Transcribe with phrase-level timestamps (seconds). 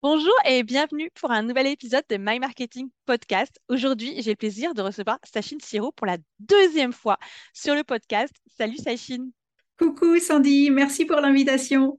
[0.00, 3.58] Bonjour et bienvenue pour un nouvel épisode de My Marketing Podcast.
[3.68, 7.18] Aujourd'hui, j'ai le plaisir de recevoir Sachine Siro pour la deuxième fois
[7.52, 8.32] sur le podcast.
[8.46, 9.32] Salut Sachine.
[9.76, 11.98] Coucou Sandy, merci pour l'invitation.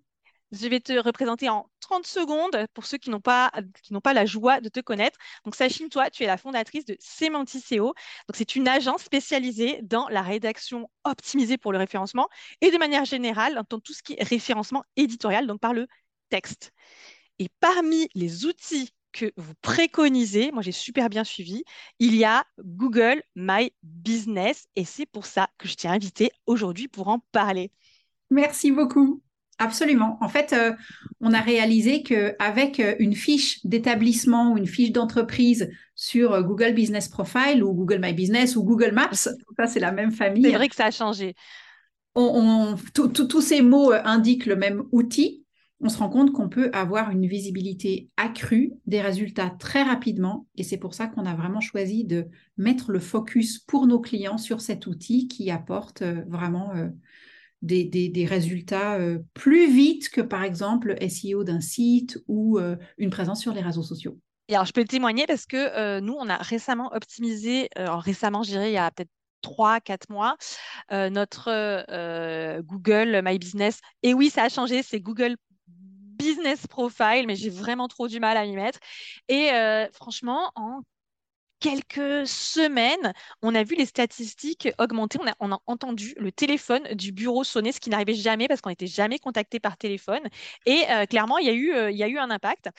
[0.54, 3.52] Je vais te représenter en 30 secondes pour ceux qui n'ont pas,
[3.84, 5.20] qui n'ont pas la joie de te connaître.
[5.44, 7.88] Donc, Sachine, toi, tu es la fondatrice de Semantiseo.
[7.88, 7.94] Donc,
[8.36, 12.30] c'est une agence spécialisée dans la rédaction optimisée pour le référencement
[12.62, 15.86] et de manière générale dans tout ce qui est référencement éditorial, donc par le
[16.30, 16.72] texte.
[17.40, 21.64] Et parmi les outils que vous préconisez, moi j'ai super bien suivi,
[22.00, 26.88] il y a Google My Business et c'est pour ça que je t'ai invité aujourd'hui
[26.88, 27.72] pour en parler.
[28.30, 29.24] Merci beaucoup.
[29.58, 30.18] Absolument.
[30.22, 30.72] En fait, euh,
[31.20, 36.72] on a réalisé qu'avec euh, une fiche d'établissement ou une fiche d'entreprise sur euh, Google
[36.72, 40.44] Business Profile ou Google My Business ou Google Maps, ça c'est la même famille.
[40.44, 41.36] C'est vrai que ça a changé.
[42.14, 45.46] tous ces mots indiquent le même outil
[45.82, 50.46] on se rend compte qu'on peut avoir une visibilité accrue, des résultats très rapidement.
[50.58, 52.28] Et c'est pour ça qu'on a vraiment choisi de
[52.58, 56.90] mettre le focus pour nos clients sur cet outil qui apporte euh, vraiment euh,
[57.62, 62.60] des, résultats euh, plus vite que par exemple SEO d'un site ou
[62.98, 64.20] une présence sur les réseaux sociaux.
[64.50, 68.72] Et alors, je peux témoigner parce que nous, on a récemment optimisé, récemment, je dirais,
[68.72, 70.38] il y a peut-être 3, 4 mois,
[70.90, 73.80] notre Google My Business.
[74.02, 75.36] Et oui, ça a changé, c'est Google
[76.20, 78.80] business profile, mais j'ai vraiment trop du mal à m'y mettre.
[79.28, 80.82] Et euh, franchement, en
[81.60, 85.20] quelques semaines, on a vu les statistiques augmenter.
[85.40, 88.88] On a, entendu le téléphone du bureau sonner, ce qui n'arrivait jamais parce qu'on n'était
[88.88, 90.22] jamais contacté par téléphone.
[90.66, 92.70] Et euh, clairement, il y, a eu, euh, y a eu un impact.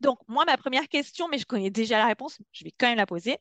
[0.00, 2.98] Donc, moi, ma première question, mais je connais déjà la réponse, je vais quand même
[2.98, 3.38] la poser.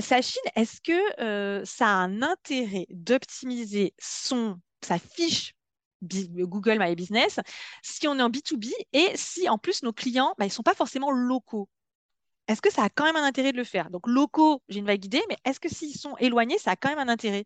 [0.00, 5.57] Sachine, est-ce que ça a un intérêt d'optimiser son sa fiche
[6.02, 7.40] Google My Business,
[7.82, 10.62] si on est en B2B et si en plus nos clients, bah, ils ne sont
[10.62, 11.68] pas forcément locaux.
[12.46, 13.90] Est-ce que ça a quand même un intérêt de le faire?
[13.90, 16.88] Donc locaux, j'ai une vague idée, mais est-ce que s'ils sont éloignés, ça a quand
[16.88, 17.44] même un intérêt?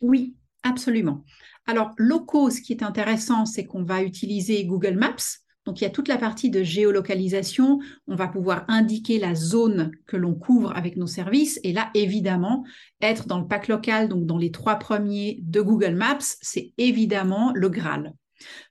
[0.00, 1.24] Oui, absolument.
[1.66, 5.86] Alors locaux, ce qui est intéressant, c'est qu'on va utiliser Google Maps donc il y
[5.86, 7.78] a toute la partie de géolocalisation.
[8.08, 11.60] On va pouvoir indiquer la zone que l'on couvre avec nos services.
[11.62, 12.64] Et là, évidemment,
[13.00, 17.52] être dans le pack local, donc dans les trois premiers de Google Maps, c'est évidemment
[17.54, 18.12] le Graal.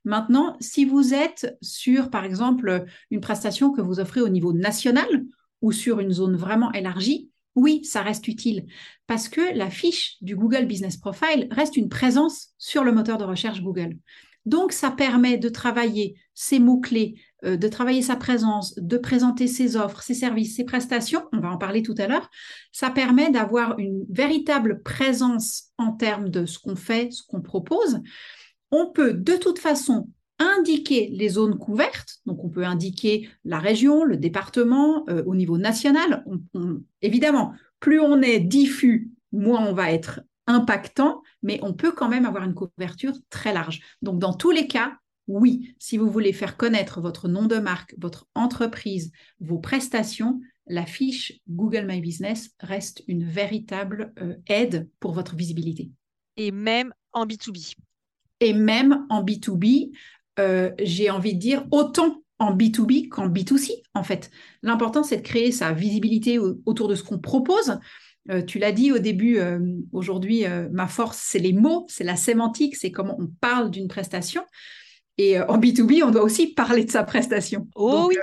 [0.03, 5.07] Maintenant, si vous êtes sur, par exemple, une prestation que vous offrez au niveau national
[5.61, 8.65] ou sur une zone vraiment élargie, oui, ça reste utile
[9.07, 13.25] parce que la fiche du Google Business Profile reste une présence sur le moteur de
[13.25, 13.97] recherche Google.
[14.45, 19.75] Donc, ça permet de travailler ses mots-clés, euh, de travailler sa présence, de présenter ses
[19.75, 21.23] offres, ses services, ses prestations.
[21.31, 22.29] On va en parler tout à l'heure.
[22.71, 27.99] Ça permet d'avoir une véritable présence en termes de ce qu'on fait, ce qu'on propose.
[28.71, 30.09] On peut de toute façon
[30.39, 32.17] indiquer les zones couvertes.
[32.25, 36.25] Donc, on peut indiquer la région, le département euh, au niveau national.
[37.03, 42.25] évidemment, plus on est diffus, moins on va être impactant, mais on peut quand même
[42.25, 43.79] avoir une couverture très large.
[44.01, 44.93] Donc, dans tous les cas,
[45.27, 50.85] oui, si vous voulez faire connaître votre nom de marque, votre entreprise, vos prestations, la
[50.85, 55.91] fiche Google My Business reste une véritable euh, aide pour votre visibilité.
[56.37, 57.75] Et même en B2B.
[58.39, 59.91] Et même en B2B,
[60.39, 64.31] euh, j'ai envie de dire autant en B2B qu'en B2C, en fait.
[64.63, 67.79] L'important, c'est de créer sa visibilité autour de ce qu'on propose,
[68.29, 69.59] euh, tu l'as dit au début, euh,
[69.91, 73.87] aujourd'hui, euh, ma force, c'est les mots, c'est la sémantique, c'est comment on parle d'une
[73.87, 74.43] prestation.
[75.17, 77.67] Et en B2B, on doit aussi parler de sa prestation.
[77.75, 78.17] Oh oui.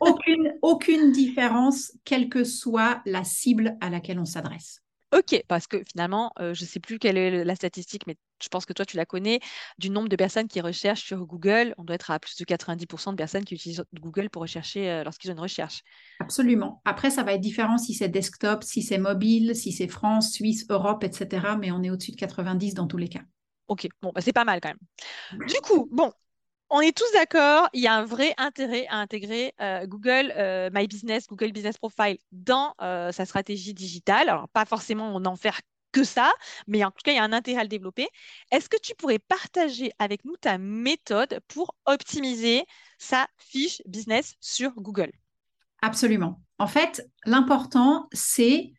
[0.00, 4.82] aucune, aucune différence, quelle que soit la cible à laquelle on s'adresse.
[5.10, 8.48] Ok, parce que finalement, euh, je ne sais plus quelle est la statistique, mais je
[8.48, 9.40] pense que toi, tu la connais,
[9.78, 11.74] du nombre de personnes qui recherchent sur Google.
[11.78, 15.04] On doit être à plus de 90% de personnes qui utilisent Google pour rechercher euh,
[15.04, 15.82] lorsqu'ils ont une recherche.
[16.20, 16.82] Absolument.
[16.84, 20.66] Après, ça va être différent si c'est desktop, si c'est mobile, si c'est France, Suisse,
[20.68, 21.56] Europe, etc.
[21.58, 23.22] Mais on est au-dessus de 90 dans tous les cas.
[23.68, 25.46] Ok, bon, bah, c'est pas mal quand même.
[25.46, 26.12] Du coup, bon,
[26.70, 30.68] on est tous d'accord, il y a un vrai intérêt à intégrer euh, Google euh,
[30.72, 34.28] My Business, Google Business Profile dans euh, sa stratégie digitale.
[34.28, 35.60] Alors, pas forcément on n'en faire
[35.92, 36.30] que ça,
[36.66, 38.06] mais en tout cas, il y a un intérêt à le développer.
[38.50, 42.64] Est-ce que tu pourrais partager avec nous ta méthode pour optimiser
[42.98, 45.12] sa fiche business sur Google?
[45.80, 46.42] Absolument.
[46.58, 48.72] En fait, l'important, c'est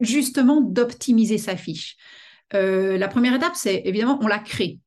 [0.00, 1.96] justement d'optimiser sa fiche.
[2.52, 4.78] la première étape, c'est évidemment, on la crée.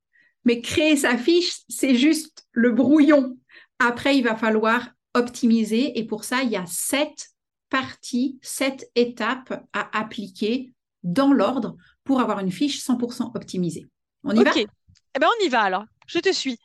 [0.45, 3.37] Mais créer sa fiche, c'est juste le brouillon.
[3.79, 7.29] Après, il va falloir optimiser et pour ça, il y a sept
[7.69, 10.73] parties, sept étapes à appliquer
[11.03, 13.87] dans l'ordre pour avoir une fiche 100% optimisée.
[14.23, 14.51] On y va?
[14.55, 15.85] Eh bien, on y va alors.
[16.07, 16.57] Je te suis.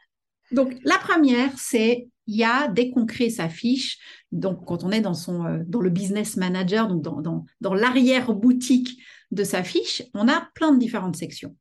[0.50, 3.98] Donc, la première, c'est il y a, dès qu'on crée sa fiche,
[4.30, 7.74] donc quand on est dans, son, euh, dans le business manager, donc dans, dans, dans
[7.74, 9.02] l'arrière-boutique
[9.32, 11.56] de sa fiche, on a plein de différentes sections.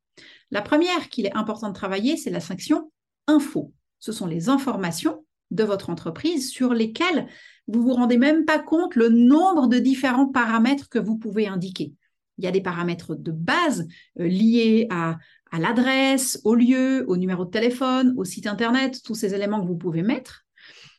[0.52, 2.92] La première qu'il est important de travailler, c'est la section
[3.26, 3.72] info.
[3.98, 7.26] Ce sont les informations de votre entreprise sur lesquelles
[7.68, 11.94] vous vous rendez même pas compte le nombre de différents paramètres que vous pouvez indiquer.
[12.36, 13.88] Il y a des paramètres de base
[14.20, 15.16] euh, liés à,
[15.50, 19.66] à l'adresse, au lieu, au numéro de téléphone, au site internet, tous ces éléments que
[19.66, 20.44] vous pouvez mettre.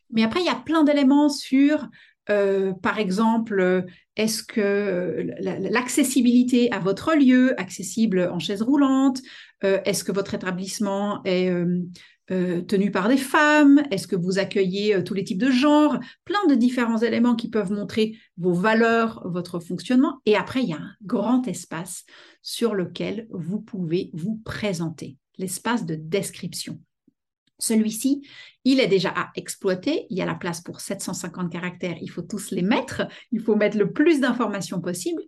[0.10, 1.90] Mais après, il y a plein d'éléments sur,
[2.30, 3.86] euh, par exemple,
[4.16, 9.22] est-ce que l'accessibilité à votre lieu, accessible en chaise roulante,
[9.64, 15.04] euh, est-ce que votre établissement est euh, tenu par des femmes, est-ce que vous accueillez
[15.04, 19.60] tous les types de genres, plein de différents éléments qui peuvent montrer vos valeurs, votre
[19.60, 20.22] fonctionnement.
[20.26, 22.06] Et après, il y a un grand espace
[22.42, 26.80] sur lequel vous pouvez vous présenter, l'espace de description.
[27.64, 28.28] Celui-ci,
[28.66, 30.06] il est déjà à exploiter.
[30.10, 31.98] Il y a la place pour 750 caractères.
[32.02, 33.08] Il faut tous les mettre.
[33.32, 35.22] Il faut mettre le plus d'informations possible.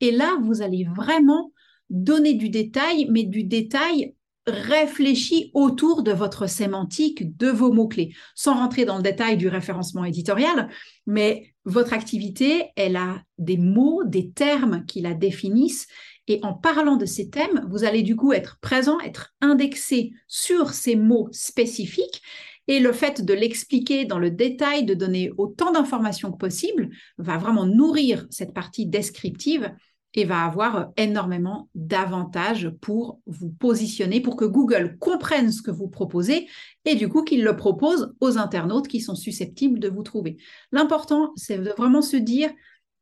[0.00, 1.52] Et là, vous allez vraiment
[1.88, 4.14] donner du détail, mais du détail
[4.46, 10.04] réfléchi autour de votre sémantique, de vos mots-clés, sans rentrer dans le détail du référencement
[10.04, 10.68] éditorial,
[11.06, 15.88] mais votre activité, elle a des mots, des termes qui la définissent
[16.28, 20.70] et en parlant de ces thèmes, vous allez du coup être présent, être indexé sur
[20.70, 22.22] ces mots spécifiques.
[22.68, 27.36] Et le fait de l'expliquer dans le détail, de donner autant d'informations que possible, va
[27.36, 29.74] vraiment nourrir cette partie descriptive
[30.14, 35.88] et va avoir énormément d'avantages pour vous positionner, pour que Google comprenne ce que vous
[35.88, 36.48] proposez
[36.84, 40.36] et du coup qu'il le propose aux internautes qui sont susceptibles de vous trouver.
[40.72, 42.50] L'important, c'est de vraiment se dire,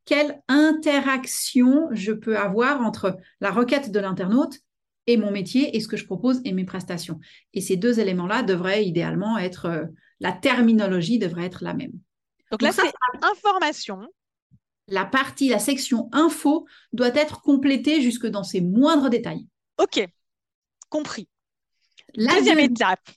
[0.09, 4.55] quelle interaction je peux avoir entre la requête de l'internaute
[5.05, 7.19] et mon métier et ce que je propose et mes prestations.
[7.53, 9.85] Et ces deux éléments-là devraient idéalement être, euh,
[10.19, 11.91] la terminologie devrait être la même.
[12.49, 12.91] Donc, là, c'est
[13.21, 14.01] information.
[14.87, 19.45] La partie, la section info doit être complétée jusque dans ses moindres détails.
[19.77, 20.03] OK,
[20.89, 21.29] compris.
[22.15, 23.07] La deuxième étape.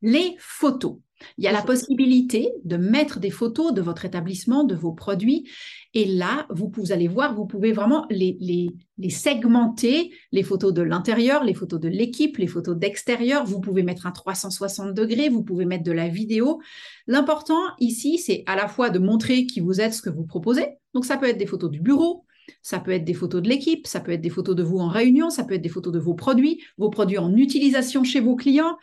[0.00, 0.96] Les photos.
[1.38, 5.48] Il y a la possibilité de mettre des photos de votre établissement, de vos produits.
[5.94, 11.44] Et là, vous, allez voir, vous pouvez vraiment les, les, segmenter, les photos de l'intérieur,
[11.44, 13.44] les photos de l'équipe, les photos d'extérieur.
[13.44, 16.60] Vous pouvez mettre un 360 degrés, vous pouvez mettre de la vidéo.
[17.06, 20.66] L'important ici, c'est à la fois de montrer qui vous êtes, ce que vous proposez.
[20.94, 22.24] Donc, ça peut être des photos du bureau,
[22.62, 24.88] ça peut être des photos de l'équipe, ça peut être des photos de vous en
[24.88, 28.36] réunion, ça peut être des photos de vos produits, vos produits en utilisation chez vos
[28.36, 28.76] clients.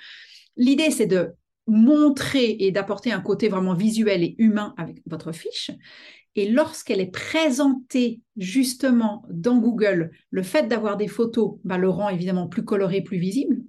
[0.58, 1.34] L'idée, c'est de
[1.70, 5.72] montrer et d'apporter un côté vraiment visuel et humain avec votre fiche.
[6.36, 12.10] Et lorsqu'elle est présentée justement dans Google, le fait d'avoir des photos bah, le rend
[12.10, 13.62] évidemment plus coloré, plus visible.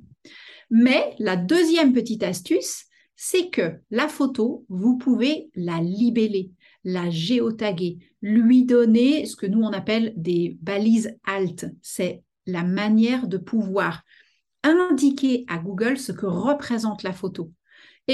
[0.71, 2.85] Mais la deuxième petite astuce,
[3.17, 6.53] c'est que la photo, vous pouvez la libeller,
[6.85, 11.67] la géotaguer, lui donner ce que nous on appelle des balises alt.
[11.83, 14.03] C'est la manière de pouvoir
[14.63, 17.51] indiquer à Google ce que représente la photo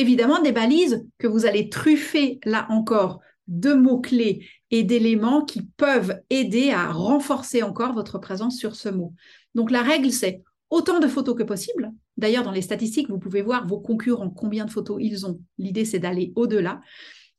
[0.01, 6.21] évidemment des balises que vous allez truffer là encore de mots-clés et d'éléments qui peuvent
[6.31, 9.15] aider à renforcer encore votre présence sur ce mot.
[9.55, 11.93] Donc la règle, c'est autant de photos que possible.
[12.17, 15.41] D'ailleurs, dans les statistiques, vous pouvez voir vos concurrents, combien de photos ils ont.
[15.59, 16.81] L'idée, c'est d'aller au-delà.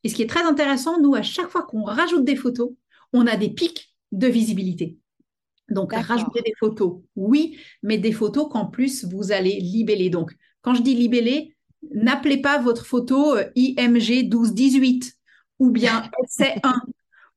[0.04, 2.72] Et ce qui est très intéressant, nous, à chaque fois qu'on rajoute des photos,
[3.12, 4.98] on a des pics de visibilité.
[5.70, 10.10] Donc, rajouter des photos, oui, mais des photos qu'en plus, vous allez libeller.
[10.10, 11.57] Donc, quand je dis libeller,
[11.92, 15.18] n'appelez pas votre photo euh, IMG 1218
[15.60, 16.80] ou bien SC1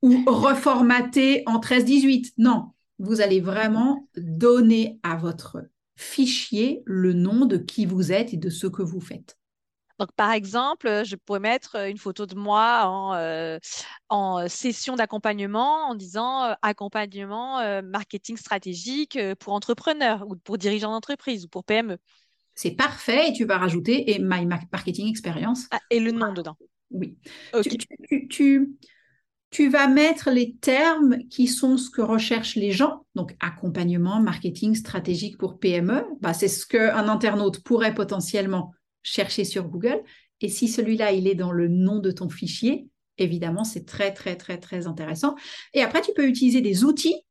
[0.02, 2.35] ou reformaté en 1318.
[2.38, 5.59] Non, vous allez vraiment donner à votre
[5.97, 9.37] fichier le nom de qui vous êtes et de ce que vous faites.
[9.99, 13.59] Donc, par exemple, je pourrais mettre une photo de moi en, euh,
[14.09, 21.49] en session d'accompagnement en disant accompagnement marketing stratégique pour entrepreneurs ou pour dirigeants d'entreprise ou
[21.49, 21.99] pour PME
[22.61, 25.67] c'est parfait et tu vas rajouter et My Marketing Experience.
[25.71, 26.57] Ah, et le nom dedans.
[26.90, 27.17] Oui.
[28.29, 28.76] Tu,
[29.50, 34.75] tu, vas mettre les termes qui sont ce que recherchent les gens, donc accompagnement, marketing
[34.75, 36.05] stratégique pour PME.
[36.21, 40.02] Bah, c'est ce qu'un internaute pourrait potentiellement chercher sur Google.
[40.43, 44.37] Et si celui-là, il est dans le nom de ton fichier, évidemment, c'est très, très,
[44.37, 45.35] très, très intéressant.
[45.73, 47.25] Et après, tu peux utiliser des outils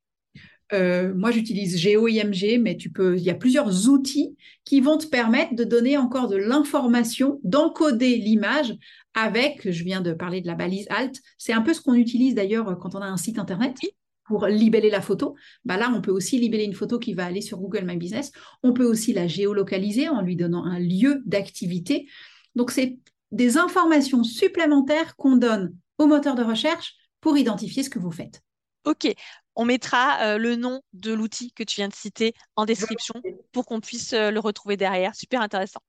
[0.71, 4.35] euh, moi, j'utilise GeoIMG, mais tu peux, il y a plusieurs outils
[4.65, 8.75] qui vont te permettre de donner encore de l'information, d'encoder l'image
[9.15, 12.35] avec, je viens de parler de la balise alt, c'est un peu ce qu'on utilise
[12.35, 13.77] d'ailleurs quand on a un site internet
[14.25, 15.35] pour libeller la photo.
[15.65, 18.31] Bah là, on peut aussi libeller une photo qui va aller sur Google My Business.
[18.61, 22.07] On peut aussi la géolocaliser en lui donnant un lieu d'activité.
[22.53, 22.99] Donc, c'est
[23.31, 28.43] des informations supplémentaires qu'on donne au moteur de recherche pour identifier ce que vous faites.
[28.85, 29.13] Ok,
[29.59, 33.15] on mettra euh, le nom de l'outil que tu viens de citer en description
[33.51, 35.13] pour qu'on puisse euh, le retrouver derrière.
[35.15, 35.81] Super intéressant.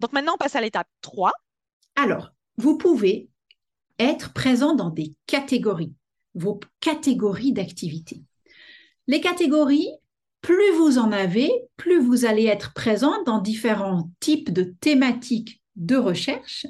[0.00, 1.30] Donc maintenant, on passe à l'étape 3.
[1.94, 3.28] Alors, vous pouvez
[4.00, 5.94] être présent dans des catégories,
[6.34, 8.24] vos catégories d'activité.
[9.06, 9.90] Les catégories,
[10.40, 15.94] plus vous en avez, plus vous allez être présent dans différents types de thématiques de
[15.94, 16.66] recherche.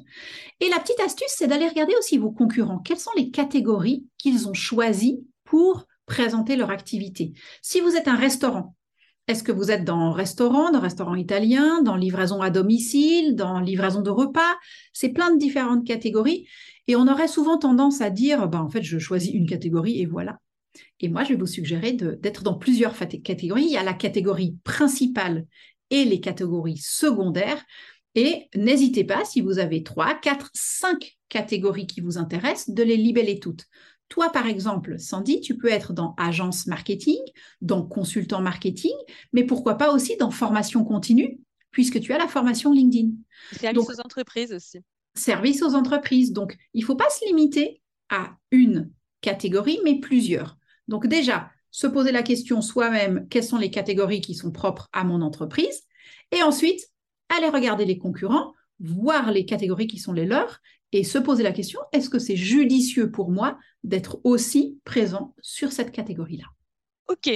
[0.60, 2.80] Et la petite astuce, c'est d'aller regarder aussi vos concurrents.
[2.80, 7.32] Quelles sont les catégories qu'ils ont choisies pour présenter leur activité
[7.62, 8.74] Si vous êtes un restaurant,
[9.28, 14.02] est-ce que vous êtes dans restaurant, dans restaurant italien, dans livraison à domicile, dans livraison
[14.02, 14.58] de repas?
[14.92, 16.48] C'est plein de différentes catégories.
[16.88, 20.06] Et on aurait souvent tendance à dire, bah, en fait, je choisis une catégorie et
[20.06, 20.40] voilà.
[21.00, 23.64] Et moi, je vais vous suggérer d'être dans plusieurs catégories.
[23.64, 25.46] Il y a la catégorie principale
[25.90, 27.62] et les catégories secondaires.
[28.14, 32.96] Et n'hésitez pas, si vous avez trois, quatre, cinq catégories qui vous intéressent, de les
[32.96, 33.66] libeller toutes.
[34.12, 37.16] Toi, par exemple, Sandy, tu peux être dans agence marketing,
[37.62, 38.92] dans consultant marketing,
[39.32, 41.40] mais pourquoi pas aussi dans formation continue,
[41.70, 43.12] puisque tu as la formation LinkedIn.
[43.58, 44.80] Service aux entreprises aussi.
[45.14, 46.34] Service aux entreprises.
[46.34, 48.90] Donc, il ne faut pas se limiter à une
[49.22, 50.58] catégorie, mais plusieurs.
[50.88, 55.04] Donc déjà, se poser la question soi-même, quelles sont les catégories qui sont propres à
[55.04, 55.84] mon entreprise,
[56.32, 56.82] et ensuite,
[57.30, 60.60] aller regarder les concurrents, voir les catégories qui sont les leurs,
[60.92, 65.72] et se poser la question, est-ce que c'est judicieux pour moi d'être aussi présent sur
[65.72, 66.44] cette catégorie-là?
[67.08, 67.30] Ok,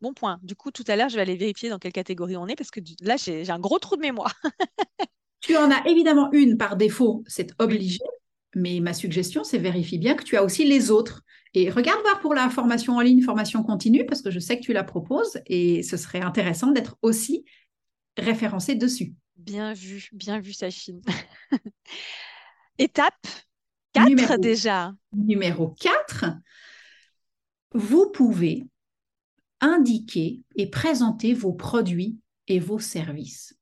[0.00, 0.38] bon point.
[0.42, 2.70] Du coup, tout à l'heure, je vais aller vérifier dans quelle catégorie on est, parce
[2.70, 4.34] que là, j'ai un gros trou de mémoire.
[5.40, 8.00] tu en as évidemment une par défaut, c'est obligé,
[8.54, 11.22] mais ma suggestion, c'est vérifie bien que tu as aussi les autres.
[11.54, 14.62] Et regarde voir pour la formation en ligne, formation continue, parce que je sais que
[14.62, 17.44] tu la proposes et ce serait intéressant d'être aussi
[18.16, 19.14] référencé dessus.
[19.36, 21.02] Bien vu, bien vu, Sachine.
[22.78, 23.26] Étape
[23.92, 24.92] 4 déjà.
[25.12, 26.26] Numéro 4,
[27.74, 28.64] vous pouvez
[29.60, 33.56] indiquer et présenter vos produits et vos services.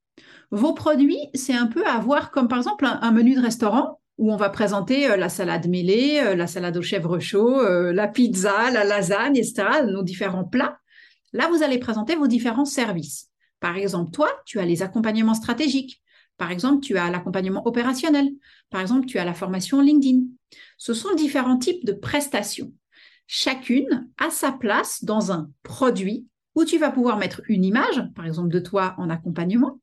[0.51, 4.31] Vos produits, c'est un peu à voir comme par exemple un menu de restaurant où
[4.31, 8.07] on va présenter euh, la salade mêlée, euh, la salade au chèvre chaud, euh, la
[8.07, 10.79] pizza, la lasagne, etc., nos différents plats.
[11.33, 13.31] Là, vous allez présenter vos différents services.
[13.61, 16.03] Par exemple, toi, tu as les accompagnements stratégiques.
[16.41, 18.31] Par exemple, tu as l'accompagnement opérationnel.
[18.71, 20.23] Par exemple, tu as la formation LinkedIn.
[20.79, 22.73] Ce sont différents types de prestations.
[23.27, 28.25] Chacune a sa place dans un produit où tu vas pouvoir mettre une image, par
[28.25, 29.83] exemple de toi en accompagnement.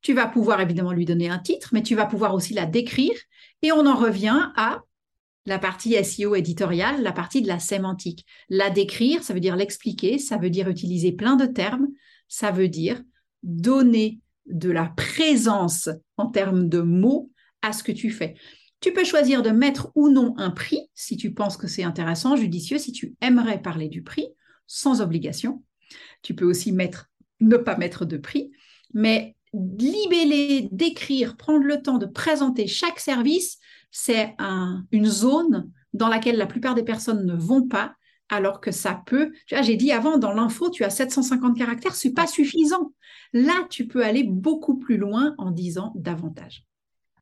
[0.00, 3.16] Tu vas pouvoir évidemment lui donner un titre, mais tu vas pouvoir aussi la décrire
[3.62, 4.82] et on en revient à
[5.46, 8.24] la partie SEO éditoriale, la partie de la sémantique.
[8.48, 11.88] La décrire, ça veut dire l'expliquer, ça veut dire utiliser plein de termes,
[12.28, 13.02] ça veut dire
[13.42, 17.30] donner de la présence en termes de mots
[17.62, 18.34] à ce que tu fais.
[18.80, 22.36] Tu peux choisir de mettre ou non un prix si tu penses que c'est intéressant,
[22.36, 24.28] judicieux, si tu aimerais parler du prix,
[24.66, 25.64] sans obligation.
[26.22, 28.52] Tu peux aussi mettre, ne pas mettre de prix,
[28.94, 33.58] mais libeller, décrire, prendre le temps de présenter chaque service,
[33.90, 34.36] c'est
[34.92, 37.94] une zone dans laquelle la plupart des personnes ne vont pas,
[38.28, 39.32] alors que ça peut.
[39.46, 42.92] J'ai dit avant, dans l'info, tu as 750 caractères, ce n'est pas suffisant.
[43.32, 46.64] Là, tu peux aller beaucoup plus loin en disant davantage.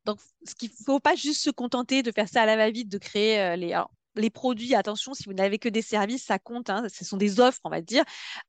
[0.05, 2.89] Donc, ce qu'il ne faut pas juste se contenter de faire ça à la va-vite,
[2.89, 3.73] de créer euh, les
[4.17, 7.39] les produits, attention, si vous n'avez que des services, ça compte, hein, ce sont des
[7.39, 8.03] offres, on va dire,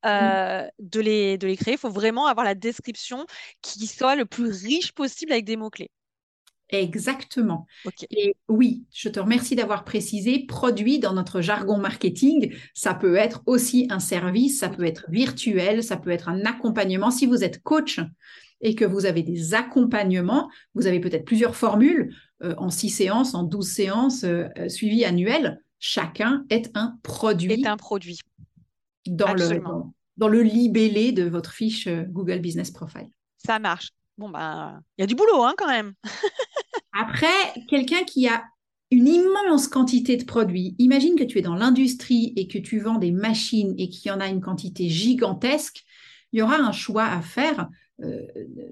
[0.06, 1.74] euh, de, les, de les créer.
[1.74, 3.26] Il faut vraiment avoir la description
[3.62, 5.90] qui soit le plus riche possible avec des mots-clés.
[6.70, 7.66] Exactement.
[8.10, 13.42] Et oui, je te remercie d'avoir précisé, produit dans notre jargon marketing, ça peut être
[13.46, 17.10] aussi un service, ça peut être virtuel, ça peut être un accompagnement.
[17.10, 18.00] Si vous êtes coach
[18.60, 22.14] et que vous avez des accompagnements, vous avez peut-être plusieurs formules.
[22.44, 27.52] Euh, en six séances, en douze séances euh, euh, suivies annuelles, chacun est un produit.
[27.52, 28.20] Est un produit.
[29.06, 29.60] Dans le,
[30.16, 33.08] dans, le libellé de votre fiche Google Business Profile.
[33.38, 33.88] Ça marche.
[34.18, 35.94] Bon, ben, il y a du boulot hein, quand même.
[36.92, 37.26] Après,
[37.68, 38.42] quelqu'un qui a
[38.90, 40.74] une immense quantité de produits.
[40.78, 44.14] Imagine que tu es dans l'industrie et que tu vends des machines et qu'il y
[44.14, 45.84] en a une quantité gigantesque.
[46.32, 47.68] Il y aura un choix à faire.
[48.02, 48.22] Euh,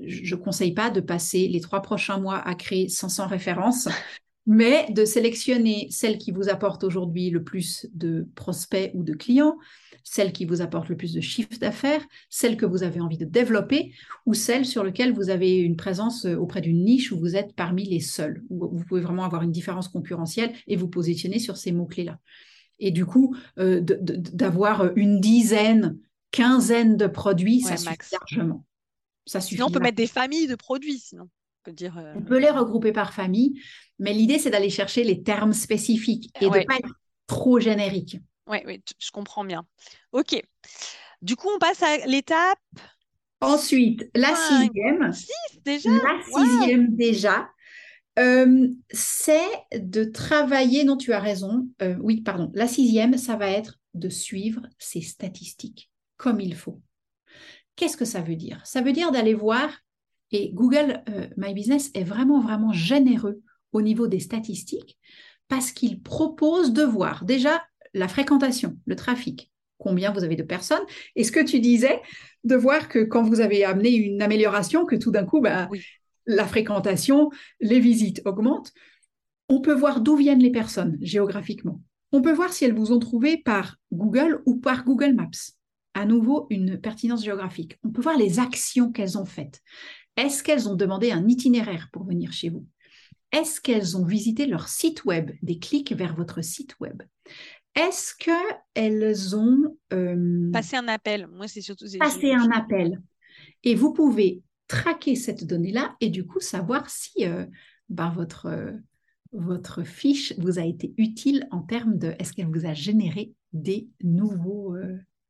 [0.07, 3.88] je ne conseille pas de passer les trois prochains mois à créer 500 références,
[4.47, 9.57] mais de sélectionner celles qui vous apportent aujourd'hui le plus de prospects ou de clients,
[10.05, 13.25] celles qui vous apportent le plus de chiffre d'affaires, celles que vous avez envie de
[13.25, 13.93] développer
[14.25, 17.55] ou celles sur lesquelles vous avez une présence euh, auprès d'une niche où vous êtes
[17.55, 21.57] parmi les seuls, où vous pouvez vraiment avoir une différence concurrentielle et vous positionner sur
[21.57, 22.21] ces mots-clés-là.
[22.79, 25.99] Et du coup, euh, d'avoir une dizaine,
[26.31, 28.65] quinzaine de produits, ça suffit largement.
[29.26, 31.29] Sinon, on peut mettre des familles de produits, sinon.
[31.67, 31.99] Peut dire.
[31.99, 33.61] euh, On peut les regrouper par famille,
[33.99, 36.95] mais l'idée, c'est d'aller chercher les termes spécifiques et de ne pas être
[37.27, 38.19] trop générique.
[38.47, 39.67] Ouais, t- je comprends bien.
[40.13, 40.41] Ok.
[41.23, 42.59] Du coup, on passe à l'étape
[43.41, 45.91] Ensuite, la sixième, 6 déjà?
[46.05, 47.49] la sixième déjà,
[48.19, 49.47] euh, c'est
[49.79, 54.09] de travailler, non, tu as raison, euh, oui, pardon, la sixième, ça va être de
[54.09, 56.81] suivre ses statistiques comme il faut.
[57.77, 58.61] Qu'est-ce que ça veut dire?
[58.67, 59.71] Ça veut dire d'aller voir,
[60.33, 63.40] et Google euh, My Business est vraiment, vraiment généreux
[63.73, 64.99] au niveau des statistiques,
[65.49, 67.62] parce qu'il propose de voir déjà
[67.95, 70.83] la fréquentation, le trafic, combien vous avez de personnes,
[71.14, 72.00] et ce que tu disais,
[72.45, 75.83] de voir que quand vous avez amené une amélioration, que tout d'un coup, bah, Oui.
[76.26, 77.30] la fréquentation,
[77.61, 78.73] les visites augmentent.
[79.49, 81.80] On peut voir d'où viennent les personnes géographiquement.
[82.12, 85.52] On peut voir si elles vous ont trouvé par Google ou par Google Maps.
[85.95, 87.78] À nouveau, une pertinence géographique.
[87.85, 89.61] On peut voir les actions qu'elles ont faites.
[90.17, 92.67] Est-ce qu'elles ont demandé un itinéraire pour venir chez vous?
[93.33, 97.03] Est-ce qu'elles ont visité leur site web, des clics vers votre site web?
[97.75, 101.27] Est-ce qu'elles ont euh, Passer un appel?
[101.27, 101.87] Moi, c'est surtout.
[101.87, 103.03] je- un appel
[103.65, 107.47] Et vous pouvez traquer cette donnée-là et du coup savoir si euh,
[107.89, 108.73] ben, votre, euh,
[109.33, 113.89] votre fiche vous a été utile en termes de est-ce qu'elle vous a généré des
[114.03, 114.77] nouveaux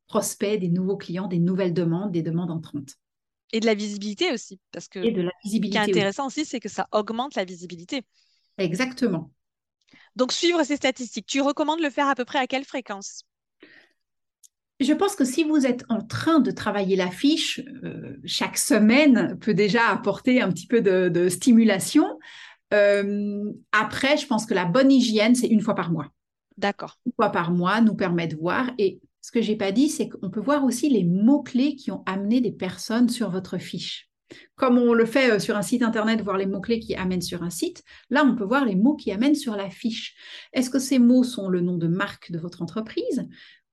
[0.07, 2.95] prospects, des nouveaux clients, des nouvelles demandes, des demandes entrantes?
[3.53, 4.59] Et de la visibilité aussi.
[4.71, 7.45] Parce que et de la ce qui est intéressant aussi, c'est que ça augmente la
[7.45, 8.03] visibilité.
[8.57, 9.31] Exactement.
[10.15, 11.27] Donc, suivre ces statistiques.
[11.27, 13.23] Tu recommandes le faire à peu près à quelle fréquence?
[14.79, 19.37] Je pense que si vous êtes en train de travailler la fiche, euh, chaque semaine
[19.39, 22.19] peut déjà apporter un petit peu de, de stimulation.
[22.73, 26.11] Euh, après, je pense que la bonne hygiène, c'est une fois par mois.
[26.57, 26.99] D'accord.
[27.05, 28.69] Une fois par mois nous permet de voir.
[28.77, 32.01] Et ce que j'ai pas dit, c'est qu'on peut voir aussi les mots-clés qui ont
[32.05, 34.09] amené des personnes sur votre fiche.
[34.55, 37.43] Comme on le fait euh, sur un site internet, voir les mots-clés qui amènent sur
[37.43, 40.15] un site, là, on peut voir les mots qui amènent sur la fiche.
[40.53, 43.27] Est-ce que ces mots sont le nom de marque de votre entreprise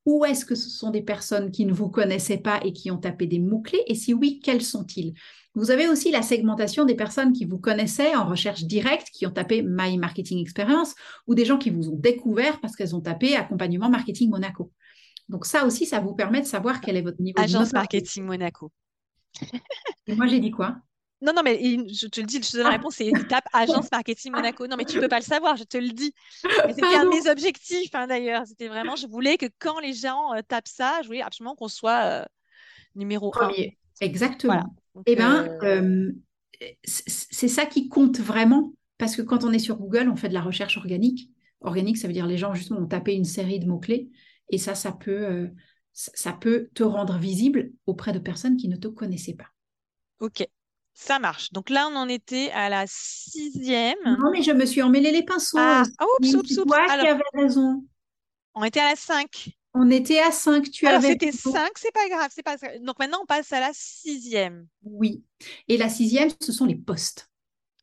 [0.06, 2.98] ou est-ce que ce sont des personnes qui ne vous connaissaient pas et qui ont
[2.98, 3.84] tapé des mots-clés?
[3.86, 5.14] Et si oui, quels sont-ils?
[5.54, 9.30] Vous avez aussi la segmentation des personnes qui vous connaissaient en recherche directe, qui ont
[9.30, 10.96] tapé My Marketing Experience,
[11.28, 14.72] ou des gens qui vous ont découvert parce qu'elles ont tapé Accompagnement Marketing Monaco.
[15.28, 17.72] Donc ça aussi, ça vous permet de savoir quel est votre niveau de Agence.
[17.72, 18.70] Marketing Monaco.
[20.06, 20.76] Et moi, j'ai dit quoi?
[21.22, 21.58] Non, non, mais
[21.88, 22.76] je te le dis, je te donne la Ah.
[22.76, 24.66] réponse, c'est tape Agence Marketing Monaco.
[24.66, 26.12] Non, mais tu peux pas le savoir, je te le dis.
[26.68, 28.46] C'était un de mes objectifs, hein, d'ailleurs.
[28.46, 31.68] C'était vraiment, je voulais que quand les gens euh, tapent ça, je voulais absolument qu'on
[31.68, 32.24] soit euh,
[32.94, 33.48] numéro un.
[33.48, 33.78] Premier.
[34.00, 34.52] Exactement.
[34.54, 34.66] Voilà.
[34.94, 36.12] Donc, Eh bien, euh,
[36.84, 40.34] c'est ça qui compte vraiment, parce que quand on est sur Google, on fait de
[40.34, 41.30] la recherche organique.
[41.60, 44.10] Organique, ça veut dire les gens justement ont tapé une série de mots-clés,
[44.50, 45.48] et ça, ça peut, euh,
[45.92, 49.48] ça, peut te rendre visible auprès de personnes qui ne te connaissaient pas.
[50.20, 50.46] ok,
[50.92, 51.52] ça marche.
[51.52, 53.98] Donc là, on en était à la sixième.
[54.04, 55.58] Non, mais je me suis emmêlé les pinceaux.
[55.60, 55.82] Ah,
[56.20, 56.66] oups, oups, oups.
[56.66, 57.84] toi qui Alors, avais raison.
[58.54, 59.50] on était à la 5.
[59.76, 61.52] On était à 5, tu Alors, avais c'était raison.
[61.52, 62.80] 5, c'est pas grave, c'est pas grave.
[62.82, 64.68] Donc maintenant, on passe à la sixième.
[64.84, 65.24] Oui.
[65.66, 67.28] Et la sixième, ce sont les posts.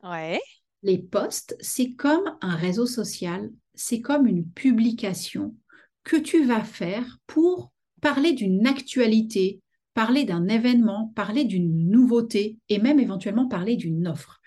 [0.04, 0.40] Ouais.
[0.84, 5.56] Les posts, c'est comme un réseau social, c'est comme une publication
[6.04, 9.62] que tu vas faire pour parler d'une actualité,
[9.94, 14.42] parler d'un événement, parler d'une nouveauté et même éventuellement parler d'une offre.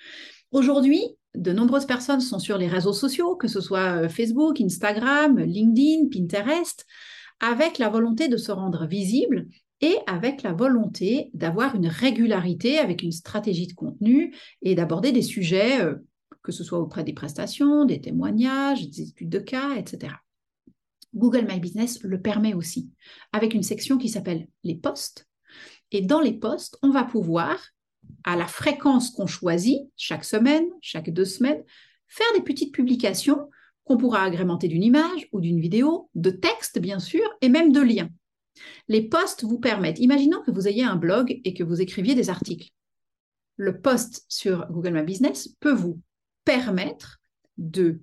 [0.51, 1.03] Aujourd'hui,
[1.35, 6.09] de nombreuses personnes sont sur les réseaux sociaux, que ce soit euh, Facebook, Instagram, LinkedIn,
[6.13, 6.87] Pinterest,
[7.41, 9.49] avec la volonté de se rendre visible
[9.81, 15.23] et avec la volonté d'avoir une régularité avec une stratégie de contenu et d'aborder des
[15.23, 15.97] sujets, euh,
[16.43, 20.15] que ce soit auprès des prestations, des témoignages, des études de cas, etc.
[21.15, 22.91] Google My Business le permet aussi,
[23.33, 25.29] avec une section qui s'appelle les posts.
[25.91, 27.59] Et dans les posts, on va pouvoir,
[28.25, 31.63] à la fréquence qu'on choisit, chaque semaine, chaque deux semaines,
[32.09, 33.49] faire des petites publications
[33.85, 37.81] qu'on pourra agrémenter d'une image ou d'une vidéo, de texte bien sûr, et même de
[37.81, 38.11] liens.
[38.89, 42.31] Les posts vous permettent, imaginons que vous ayez un blog et que vous écriviez des
[42.31, 42.71] articles.
[43.57, 46.01] Le post sur Google My Business peut vous
[46.45, 47.21] permettre
[47.57, 48.01] de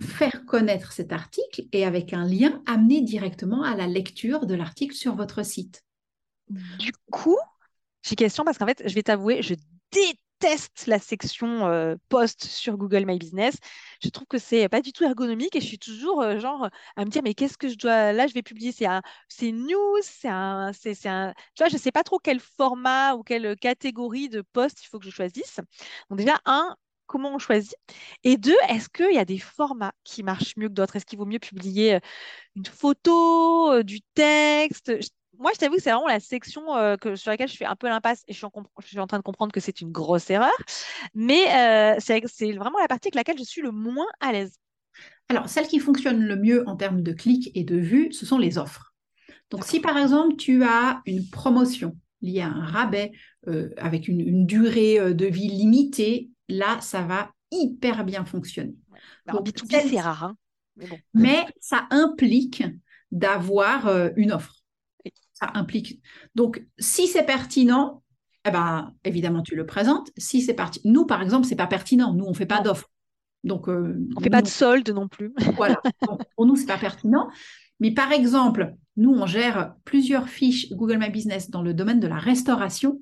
[0.00, 4.94] faire connaître cet article et avec un lien amener directement à la lecture de l'article
[4.94, 5.84] sur votre site.
[6.50, 7.38] Du coup,
[8.02, 9.54] j'ai question parce qu'en fait, je vais t'avouer, je
[9.92, 13.56] déteste la section euh, post sur Google My Business.
[14.02, 17.04] Je trouve que c'est pas du tout ergonomique et je suis toujours euh, genre à
[17.04, 18.72] me dire mais qu'est-ce que je dois là je vais publier?
[18.72, 18.86] C'est
[19.28, 23.22] c'est news c'est un c'est un tu vois je sais pas trop quel format ou
[23.22, 25.60] quelle catégorie de post il faut que je choisisse.
[26.08, 26.76] Donc déjà un
[27.08, 27.74] comment on choisit
[28.22, 30.96] et deux est-ce qu'il y a des formats qui marchent mieux que d'autres?
[30.96, 32.00] Est-ce qu'il vaut mieux publier euh,
[32.54, 34.92] une photo, euh, du texte?
[35.38, 37.76] Moi, je t'avoue que c'est vraiment la section euh, que, sur laquelle je fais un
[37.76, 39.92] peu l'impasse et je suis, en, je suis en train de comprendre que c'est une
[39.92, 40.56] grosse erreur.
[41.14, 44.56] Mais euh, c'est vraiment la partie avec laquelle je suis le moins à l'aise.
[45.28, 48.38] Alors, celle qui fonctionne le mieux en termes de clics et de vues, ce sont
[48.38, 48.94] les offres.
[49.50, 53.12] Donc, si par exemple, tu as une promotion liée à un rabais
[53.46, 58.74] euh, avec une, durée de vie limitée, là, ça va hyper bien fonctionner.
[59.26, 60.24] Alors, B2B, c'est rare.
[60.24, 60.36] Hein.
[61.14, 62.62] Mais, ça implique
[63.10, 64.58] d'avoir une offre
[65.38, 66.00] ça implique.
[66.34, 68.02] Donc, si c'est pertinent,
[68.44, 70.10] eh ben, évidemment, tu le présentes.
[70.16, 72.12] Si c'est parti, nous, par exemple, c'est pas pertinent.
[72.12, 72.90] Nous, on fait pas d'offres.
[73.44, 75.32] Donc, euh, on fait pas de solde non plus.
[75.56, 75.80] voilà.
[76.34, 77.28] pour nous, c'est pas pertinent.
[77.78, 82.08] Mais par exemple, nous, on gère plusieurs fiches Google My Business dans le domaine de
[82.08, 83.00] la restauration.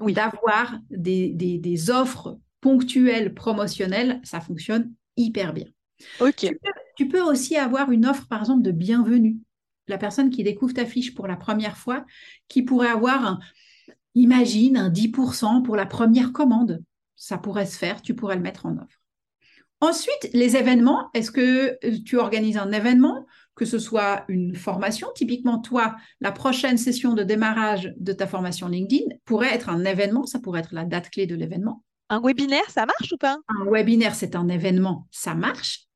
[0.00, 0.12] Oui.
[0.12, 5.66] D'avoir des, des, offres ponctuelles, promotionnelles, ça fonctionne hyper bien.
[6.20, 6.50] Ok.
[6.96, 9.36] tu peux aussi avoir une offre, par exemple, de bienvenue
[9.90, 12.06] la personne qui découvre ta fiche pour la première fois,
[12.48, 13.40] qui pourrait avoir, un,
[14.14, 16.82] imagine, un 10% pour la première commande.
[17.16, 19.02] Ça pourrait se faire, tu pourrais le mettre en offre.
[19.82, 25.08] Ensuite, les événements, est-ce que euh, tu organises un événement, que ce soit une formation?
[25.14, 30.26] Typiquement, toi, la prochaine session de démarrage de ta formation LinkedIn pourrait être un événement,
[30.26, 31.82] ça pourrait être la date clé de l'événement.
[32.10, 33.38] Un webinaire, ça marche ou pas?
[33.48, 35.86] Un webinaire, c'est un événement, ça marche.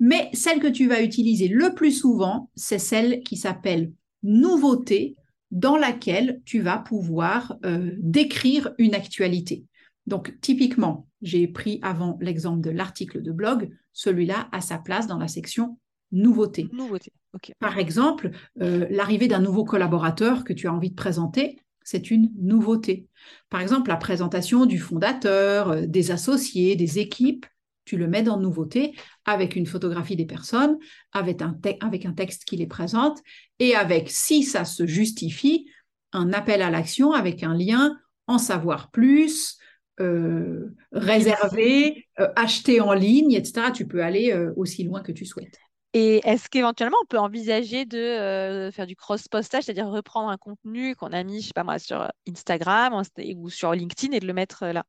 [0.00, 3.92] Mais celle que tu vas utiliser le plus souvent, c'est celle qui s'appelle
[4.24, 5.16] nouveauté,
[5.52, 9.64] dans laquelle tu vas pouvoir euh, décrire une actualité.
[10.06, 15.18] Donc, typiquement, j'ai pris avant l'exemple de l'article de blog, celui-là a sa place dans
[15.18, 15.78] la section
[16.10, 16.68] nouveauté.
[16.72, 17.12] Nouveauté,
[17.60, 22.30] Par exemple, euh, l'arrivée d'un nouveau collaborateur que tu as envie de présenter, c'est une
[22.38, 23.06] nouveauté.
[23.50, 27.46] Par exemple, la présentation du fondateur, euh, des associés, des équipes,
[27.84, 30.78] tu le mets dans nouveauté avec une photographie des personnes,
[31.12, 33.20] avec un, texte qui les présente
[33.58, 35.66] et avec, si ça se justifie,
[36.12, 39.58] un appel à l'action avec un lien en savoir plus,
[40.00, 43.72] euh, réserver, euh, acheter en ligne, etc.
[43.74, 45.58] Tu peux aller aussi loin que tu souhaites.
[45.94, 51.12] Et est-ce qu'éventuellement on peut envisager de faire du cross-postage, c'est-à-dire reprendre un contenu qu'on
[51.12, 53.02] a mis, je sais pas moi, sur Instagram
[53.36, 54.84] ou sur LinkedIn et de le mettre là?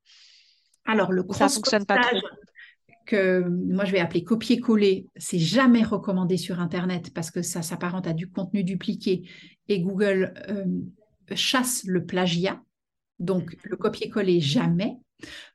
[0.85, 2.21] Alors le cross-postage,
[3.05, 8.07] que moi je vais appeler copier-coller, c'est jamais recommandé sur Internet parce que ça s'apparente
[8.07, 9.29] à du contenu dupliqué
[9.67, 10.65] et Google euh,
[11.35, 12.61] chasse le plagiat.
[13.19, 14.97] Donc le copier-coller, jamais.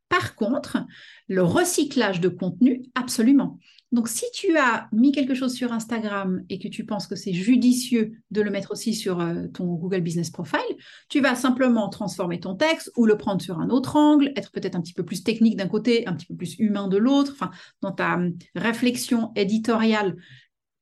[0.08, 0.78] Par contre,
[1.26, 3.58] le recyclage de contenu, absolument.
[3.90, 7.32] Donc, si tu as mis quelque chose sur Instagram et que tu penses que c'est
[7.32, 10.60] judicieux de le mettre aussi sur euh, ton Google Business Profile,
[11.08, 14.76] tu vas simplement transformer ton texte ou le prendre sur un autre angle, être peut-être
[14.76, 17.50] un petit peu plus technique d'un côté, un petit peu plus humain de l'autre, enfin,
[17.80, 20.16] dans ta hum, réflexion éditoriale,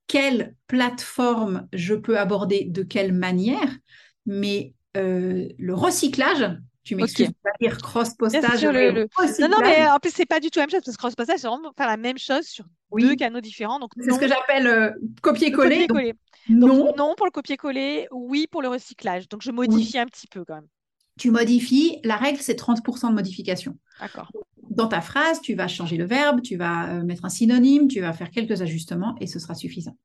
[0.09, 3.77] quelle plateforme je peux aborder de quelle manière,
[4.25, 7.69] mais euh, le recyclage, tu m'excuses, okay.
[7.69, 8.65] dire cross-postage.
[8.65, 11.41] Non, non, mais en plus, c'est pas du tout la même chose parce que cross-postage,
[11.41, 12.65] c'est vraiment faire la même chose sur
[12.97, 13.81] deux canaux différents.
[13.99, 15.89] C'est ce que j'appelle euh, copier-coller.
[16.49, 16.95] non.
[16.97, 19.29] non pour le copier-coller, oui pour le recyclage.
[19.29, 20.69] Donc, je modifie un petit peu quand même.
[21.19, 23.77] Tu modifies, la règle, c'est 30% de modification.
[24.01, 24.31] D'accord.
[24.71, 28.01] Dans ta phrase, tu vas changer le verbe, tu vas euh, mettre un synonyme, tu
[28.01, 29.97] vas faire quelques ajustements et ce sera suffisant.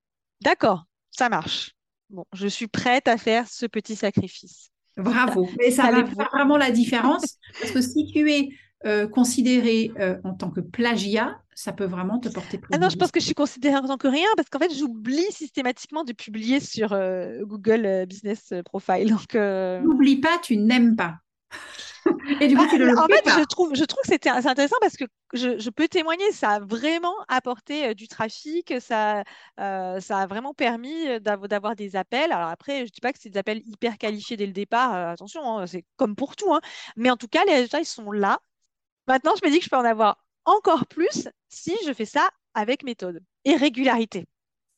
[0.41, 1.75] D'accord, ça marche.
[2.09, 4.71] Bon, je suis prête à faire ce petit sacrifice.
[5.01, 5.49] Bravo.
[5.59, 8.49] Mais ça va faire vraiment la différence parce que si tu es
[8.85, 12.75] euh, considéré euh, en tant que plagiat, ça peut vraiment te porter préjudice.
[12.75, 14.73] Ah non, je pense que je suis considérée en tant que rien parce qu'en fait,
[14.73, 19.09] j'oublie systématiquement de publier sur euh, Google Business Profile.
[19.09, 21.17] Donc, n'oublie pas, tu n'aimes pas.
[22.39, 24.75] Et du coup, tu le bah, en fait, je trouve, je trouve que c'est intéressant
[24.81, 29.23] parce que je, peux témoigner, ça a vraiment apporté euh, du trafic, ça,
[29.59, 32.31] euh, ça a vraiment permis euh, d'avoir des appels.
[32.31, 34.93] Alors après, je ne dis pas que c'est des appels hyper qualifiés dès le départ,
[34.93, 36.61] attention, hein, c'est comme pour tout, hein.
[36.95, 38.39] mais en tout cas, les résultats, ils sont là.
[39.07, 42.29] Maintenant, je me dis que je peux en avoir encore plus si je fais ça
[42.53, 44.25] avec méthode et régularité.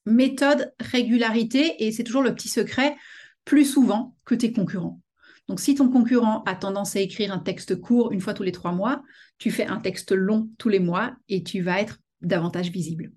[0.06, 2.98] Méthode, régularité, et c'est toujours le petit secret,
[3.46, 5.00] plus souvent que tes concurrents.
[5.48, 8.52] Donc, si ton concurrent a tendance à écrire un texte court une fois tous les
[8.52, 9.04] trois mois,
[9.38, 13.12] tu fais un texte long tous les mois et tu vas être davantage visible.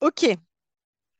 [0.00, 0.26] Ok,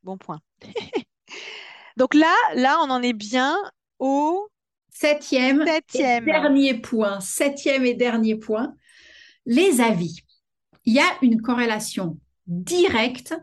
[0.03, 0.41] bon point.
[1.97, 3.57] Donc là, là, on en est bien
[3.99, 4.49] au
[4.91, 6.29] septième, septième.
[6.29, 7.21] Et dernier point.
[7.21, 8.75] Septième et dernier point.
[9.47, 10.21] Les avis.
[10.85, 13.35] Il y a une corrélation directe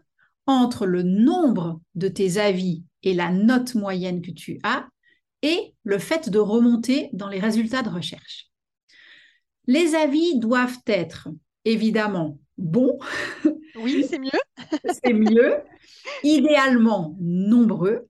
[0.46, 4.88] entre le nombre de tes avis et la note moyenne que tu as
[5.42, 8.50] et le fait de remonter dans les résultats de recherche.
[9.68, 11.30] Les avis doivent être
[11.66, 12.98] évidemment bons.
[13.82, 14.30] Oui, c'est mieux.
[15.04, 15.58] c'est mieux.
[16.24, 18.10] Idéalement nombreux,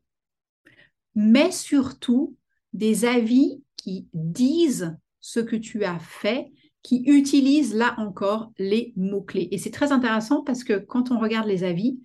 [1.14, 2.36] mais surtout
[2.74, 9.50] des avis qui disent ce que tu as fait, qui utilisent là encore les mots-clés.
[9.52, 12.00] Et c'est très intéressant parce que quand on regarde les avis,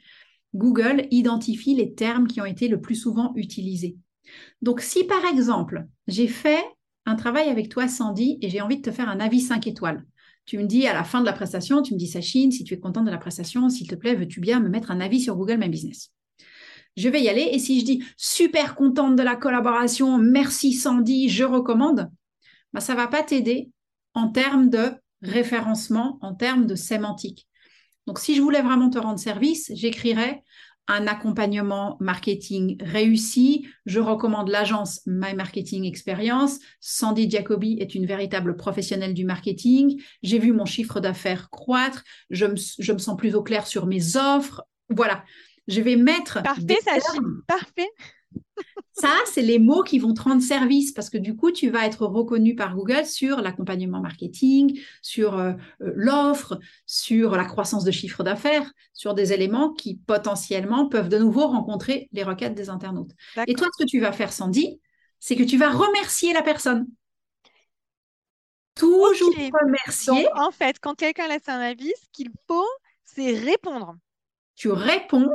[0.55, 3.97] Google identifie les termes qui ont été le plus souvent utilisés.
[4.63, 6.63] Donc si par exemple, j'ai fait
[7.07, 10.05] un travail avec toi, Sandy, et j'ai envie de te faire un avis 5 étoiles,
[10.47, 12.75] tu me dis à la fin de la prestation, tu me dis Sachine, si tu
[12.75, 15.37] es contente de la prestation, s'il te plaît, veux-tu bien me mettre un avis sur
[15.37, 16.11] Google My Business?
[16.97, 21.29] Je vais y aller et si je dis super contente de la collaboration, merci Sandy,
[21.29, 22.11] je recommande,
[22.73, 23.71] bah, ça ne va pas t'aider
[24.15, 27.49] en termes de référencement, en termes de sémantique.
[28.07, 30.43] Donc, si je voulais vraiment te rendre service, j'écrirais
[30.89, 33.67] un accompagnement marketing réussi.
[33.87, 36.59] Je recommande l'agence My Marketing Experience.
[36.81, 40.03] Sandy Jacobi est une véritable professionnelle du marketing.
[40.23, 42.05] J'ai vu mon chiffre d'affaires croître.
[42.31, 44.63] Je me, je me, sens plus au clair sur mes offres.
[44.91, 45.25] Voilà.
[45.69, 46.43] Je vais mettre.
[46.43, 47.19] Parfait, Sachi.
[47.47, 47.89] Parfait.
[48.97, 51.85] Ça, c'est les mots qui vont te rendre service parce que du coup, tu vas
[51.85, 55.53] être reconnu par Google sur l'accompagnement marketing, sur euh,
[55.83, 61.19] euh, l'offre, sur la croissance de chiffre d'affaires, sur des éléments qui potentiellement peuvent de
[61.19, 63.11] nouveau rencontrer les requêtes des internautes.
[63.49, 64.81] Et toi, ce que tu vas faire, Sandy,
[65.19, 66.87] c'est que tu vas remercier la personne.
[68.77, 70.29] Toujours remercier.
[70.37, 72.69] en fait, quand quelqu'un laisse un avis, ce qu'il faut,
[73.05, 73.97] c'est répondre.
[74.55, 75.31] Tu réponds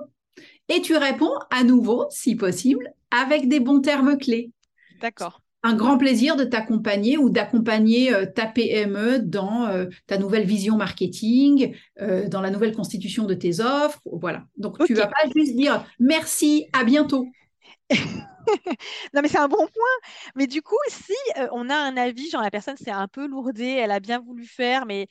[0.70, 4.52] et tu réponds à nouveau, si possible, avec des bons termes clés.
[5.02, 5.42] D'accord.
[5.62, 10.78] Un grand plaisir de t'accompagner ou d'accompagner euh, ta PME dans euh, ta nouvelle vision
[10.78, 14.00] marketing, euh, dans la nouvelle constitution de tes offres.
[14.06, 14.46] Voilà.
[14.56, 17.28] Donc, tu tu vas pas juste dire merci, à bientôt.
[19.14, 20.10] non, mais c'est un bon point.
[20.36, 23.28] Mais du coup, si euh, on a un avis, genre la personne s'est un peu
[23.28, 25.08] lourdée, elle a bien voulu faire, mais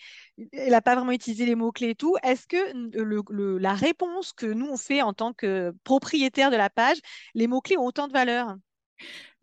[0.53, 4.69] elle n'a pas vraiment utilisé les mots-clés et tout, est-ce que la réponse que nous,
[4.69, 6.99] on fait en tant que propriétaire de la page,
[7.35, 8.57] les mots-clés ont autant de valeur?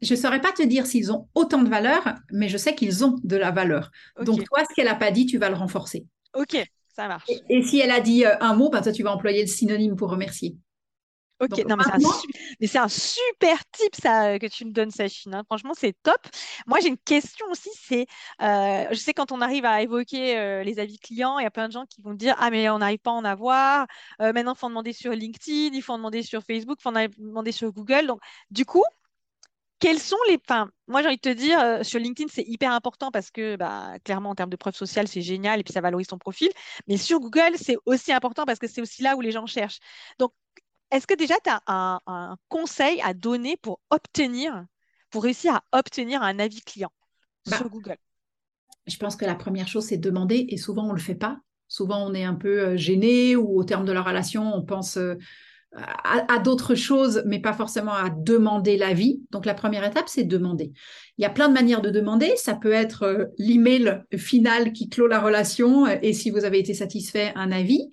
[0.02, 3.06] Je ne saurais pas te dire s'ils ont autant de valeur, mais je sais qu'ils
[3.06, 3.92] ont de la valeur.
[4.22, 6.06] Donc, toi, ce qu'elle n'a pas dit, tu vas le renforcer.
[6.34, 6.58] Ok,
[6.94, 7.30] ça marche.
[7.50, 9.96] Et, si elle a dit euh, un mot, ben, toi, tu vas employer le synonyme
[9.96, 10.58] pour remercier.
[11.42, 15.36] Ok, non, mais c'est un, super tip ça euh, que tu me donnes, Sachine.
[15.36, 15.44] Hein.
[15.46, 16.16] Franchement, c'est top.
[16.66, 17.70] Moi, j'ai une question aussi.
[17.74, 18.08] C'est,
[18.42, 21.52] euh, je sais quand on arrive à évoquer euh, les avis clients, il y a
[21.52, 23.86] plein de gens qui vont dire ah mais on n'arrive pas à en avoir.
[24.20, 26.90] maintenant, il faut en demander sur LinkedIn, il faut en demander sur Facebook, il faut
[26.90, 28.08] en demander sur Google.
[28.08, 28.84] Donc, du coup,
[29.80, 30.40] quels sont les.
[30.48, 33.96] Enfin, moi, j'ai envie de te dire, sur LinkedIn, c'est hyper important parce que, bah,
[34.06, 36.50] clairement, en termes de preuve sociale, c'est génial et puis ça valorise ton profil.
[36.88, 39.80] Mais sur Google, c'est aussi important parce que c'est aussi là où les gens cherchent.
[40.18, 40.32] Donc,
[40.92, 44.66] est-ce que déjà tu as un, conseil à donner pour obtenir,
[45.10, 46.92] pour réussir à obtenir un avis client
[47.46, 47.98] bah, sur Google?
[48.88, 51.40] Je pense que la première chose, c'est demander et souvent on ne le fait pas.
[51.68, 54.98] Souvent on est un peu euh, gêné ou au terme de la relation, on pense
[54.98, 55.16] euh,
[55.74, 59.22] à, d'autres choses, mais pas forcément à demander l'avis.
[59.32, 60.72] Donc la première étape, c'est demander.
[61.18, 62.34] Il y a plein de manières de demander.
[62.38, 66.74] Ça peut être euh, l'email final qui clôt la relation et si vous avez été
[66.74, 67.90] satisfait, un avis.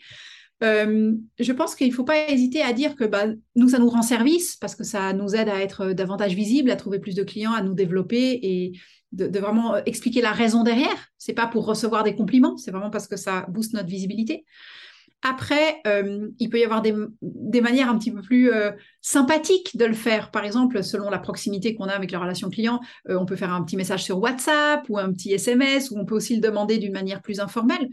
[0.62, 3.24] Euh, je pense qu'il ne faut pas hésiter à dire que bah,
[3.56, 6.70] nous, ça nous rend service parce que ça nous aide à être euh, davantage visible,
[6.70, 8.72] à trouver plus de clients, à nous développer et
[9.10, 11.08] de, vraiment euh, expliquer la raison derrière.
[11.18, 14.44] C'est pas pour recevoir des compliments, c'est vraiment parce que ça booste notre visibilité.
[15.24, 15.80] Après,
[16.40, 18.50] il peut y avoir des, manières un petit peu plus
[19.02, 20.32] sympathiques de le faire.
[20.32, 23.62] Par exemple, selon la proximité qu'on a avec la relation client, on peut faire un
[23.62, 26.92] petit message sur WhatsApp ou un petit SMS, ou on peut aussi le demander d'une
[26.92, 27.88] manière plus informelle.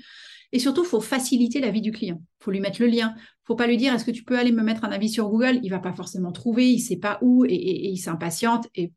[0.52, 2.22] Et surtout, il faut faciliter la vie du client.
[2.42, 3.14] Il faut lui mettre le lien.
[3.16, 5.10] Il ne faut pas lui dire est-ce que tu peux aller me mettre un avis
[5.10, 5.60] sur Google?
[5.64, 8.92] Il va pas forcément trouver, il ne sait pas où et, il s'impatiente et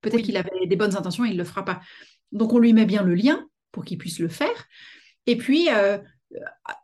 [0.00, 1.80] peut-être qu'il avait des bonnes intentions et il ne le fera pas.
[2.30, 4.66] Donc on lui met bien le lien pour qu'il puisse le faire.
[5.26, 5.98] Et puis, euh,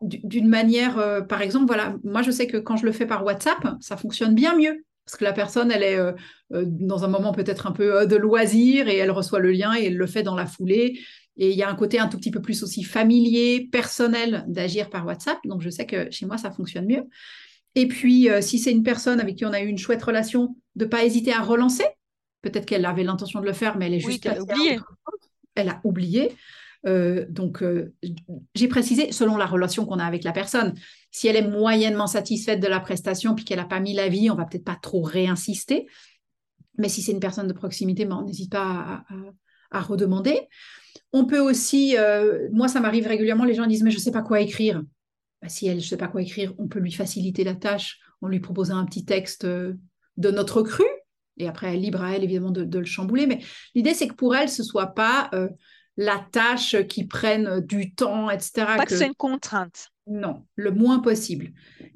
[0.02, 3.24] d'une manière, euh, par exemple, voilà, moi je sais que quand je le fais par
[3.24, 4.84] WhatsApp, ça fonctionne bien mieux.
[5.04, 6.12] Parce que la personne, elle est euh,
[6.50, 9.96] dans un moment peut-être un peu de loisir et elle reçoit le lien et elle
[9.96, 11.00] le fait dans la foulée.
[11.38, 14.90] Et il y a un côté un tout petit peu plus aussi familier, personnel d'agir
[14.90, 15.38] par WhatsApp.
[15.44, 17.04] Donc, je sais que chez moi, ça fonctionne mieux.
[17.76, 20.56] Et puis, euh, si c'est une personne avec qui on a eu une chouette relation,
[20.74, 21.84] de ne pas hésiter à relancer.
[22.42, 24.80] Peut-être qu'elle avait l'intention de le faire, mais elle est juste oui, oublié.
[25.54, 26.32] Elle a oublié.
[26.86, 27.94] Euh, donc, euh,
[28.54, 30.74] j'ai précisé selon la relation qu'on a avec la personne.
[31.10, 34.34] Si elle est moyennement satisfaite de la prestation puis qu'elle n'a pas mis l'avis, on
[34.34, 35.86] va peut-être pas trop réinsister.
[36.78, 39.04] Mais si c'est une personne de proximité, ben, on n'hésite pas
[39.70, 40.48] à redemander.
[41.12, 44.10] On peut aussi, euh, moi ça m'arrive régulièrement, les gens disent mais je ne sais
[44.10, 44.82] pas quoi écrire.
[45.40, 48.28] Bah, si elle ne sait pas quoi écrire, on peut lui faciliter la tâche en
[48.28, 49.74] lui proposant un petit texte euh,
[50.16, 50.84] de notre cru.
[51.38, 53.26] Et après, elle libre à elle évidemment de, le chambouler.
[53.26, 53.38] Mais
[53.74, 55.48] l'idée c'est que pour elle, ce ne soit pas euh,
[55.96, 58.66] la tâche qui prenne du temps, etc.
[58.76, 59.88] Pas que, c'est une contrainte.
[60.06, 61.52] Non, le moins possible.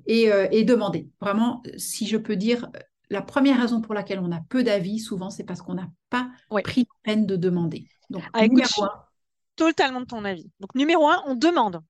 [0.06, 1.08] Et, et demander.
[1.20, 2.68] Vraiment, si je peux dire,
[3.12, 6.30] la première raison pour laquelle on a peu d'avis, souvent, c'est parce qu'on n'a pas
[6.64, 7.86] pris la peine de demander.
[8.10, 8.90] Donc, ah, numéro un,
[9.56, 10.50] totalement de ton avis.
[10.60, 11.82] Donc, numéro un, on demande.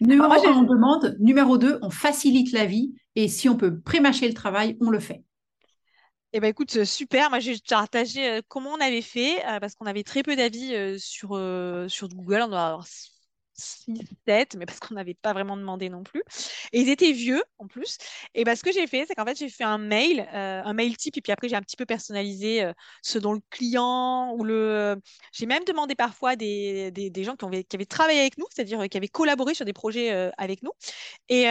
[0.00, 1.16] Numéro un, on demande.
[1.20, 2.94] Numéro deux, on facilite la vie.
[3.16, 5.24] Et si on peut prémâcher le travail, on le fait.
[6.32, 7.28] Eh ben écoute, euh, super.
[7.30, 11.00] Moi, j'ai partagé euh, comment on avait fait euh, parce qu'on avait très peu d'avis
[11.00, 11.30] sur,
[11.88, 12.42] sur Google.
[12.42, 12.86] On doit avoir
[13.60, 13.94] 6,
[14.26, 16.22] 7, mais parce qu'on n'avait pas vraiment demandé non plus.
[16.72, 17.98] Et ils étaient vieux en plus.
[18.34, 20.96] Et ben, ce que j'ai fait, c'est qu'en fait, j'ai fait un mail, un mail
[20.96, 22.70] type, et puis après, j'ai un petit peu personnalisé
[23.02, 24.96] ce dont le client ou le.
[25.32, 28.46] J'ai même demandé parfois des, des, des gens qui, avaient, qui avaient travaillé avec nous,
[28.50, 30.72] c'est-à-dire qui avaient collaboré sur des projets avec nous.
[31.28, 31.46] Et,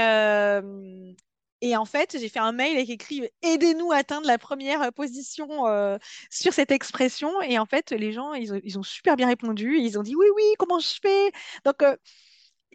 [1.61, 4.91] et en fait, j'ai fait un mail avec écrit Aidez-nous à atteindre la première euh,
[4.91, 5.97] position euh,
[6.29, 7.41] sur cette expression.
[7.41, 9.77] Et en fait, les gens, ils ont, super bien répondu.
[9.77, 11.31] Ils ont dit Oui, oui, comment je fais?
[11.65, 11.95] Donc, euh,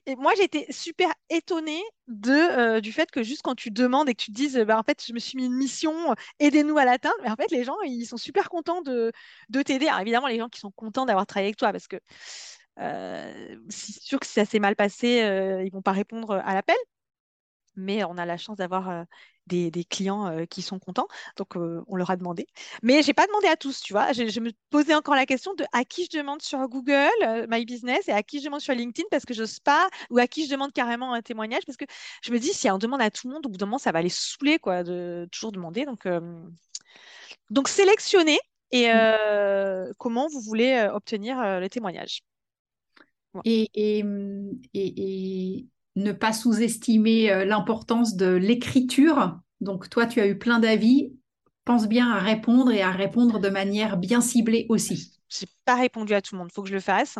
[0.06, 4.22] et moi, j'étais super étonnée de, du fait que juste quand tu demandes et que
[4.22, 7.16] tu te dises bah, En fait, je me suis mis une mission, aidez-nous à l'atteindre.
[7.22, 9.12] Mais en fait, les gens, ils sont super contents de,
[9.48, 9.86] de t'aider.
[9.88, 11.96] Alors, évidemment, les gens qui sont contents d'avoir travaillé avec toi parce que.
[13.70, 16.76] c'est sûr que si ça s'est mal passé, ils vont pas répondre à l'appel
[17.76, 19.04] mais on a la chance d'avoir
[19.46, 21.08] des, clients qui sont contents.
[21.36, 22.46] Donc, on leur a demandé.
[22.82, 24.12] Mais je n'ai pas demandé à tous, tu vois.
[24.12, 28.08] Je, me posais encore la question de à qui je demande sur Google, My Business,
[28.08, 30.46] et à qui je demande sur LinkedIn parce que je n'ose pas, ou à qui
[30.46, 31.84] je demande carrément un témoignage parce que
[32.22, 33.92] je me dis, si on demande à tout le monde, au bout d'un moment, ça
[33.92, 35.84] va les saouler, quoi, de toujours demander.
[35.84, 36.06] Donc,
[37.50, 38.38] donc sélectionnez
[38.70, 39.92] et mmh.
[39.98, 42.22] comment vous voulez obtenir le témoignage.
[43.44, 44.04] et, et,
[44.74, 49.38] et, ne pas sous-estimer euh, l'importance de l'écriture.
[49.60, 51.12] Donc, toi, tu as eu plein d'avis.
[51.64, 55.14] Pense bien à répondre et à répondre de manière bien ciblée aussi
[55.64, 56.48] pas répondu à tout le monde.
[56.50, 57.18] Il faut que je le fasse.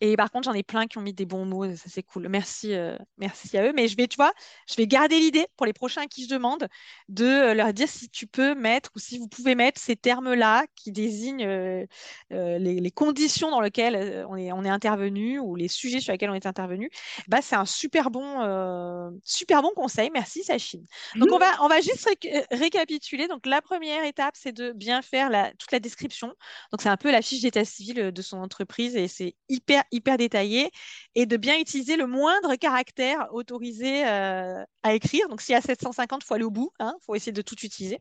[0.00, 1.64] Et par contre, j'en ai plein qui ont mis des bons mots.
[1.76, 2.28] Ça, c'est cool.
[2.28, 3.72] Merci, euh, merci à eux.
[3.74, 4.32] Mais je vais, tu vois,
[4.68, 6.68] je vais garder l'idée pour les prochains à qui je demande
[7.08, 10.64] de euh, leur dire si tu peux mettre ou si vous pouvez mettre ces termes-là
[10.76, 11.86] qui désignent euh,
[12.30, 16.90] les, conditions dans lesquelles on est, intervenu ou les sujets sur lesquels on est intervenu.
[17.28, 20.10] Bah, c'est un super bon, super bon conseil.
[20.12, 20.84] Merci, Sachine.
[21.16, 22.08] Donc, on va, on va juste
[22.50, 23.28] récapituler.
[23.28, 26.28] Donc, la première étape, c'est de bien faire toute la description.
[26.72, 27.64] Donc, c'est un peu la fiche d'état
[27.96, 30.70] euh, de son entreprise et c'est hyper, hyper détaillé
[31.14, 35.28] et de bien utiliser le moindre caractère autorisé euh, à écrire.
[35.28, 37.42] Donc, s'il y a 750, il faut aller au bout, il hein, faut essayer de
[37.42, 38.00] tout utiliser.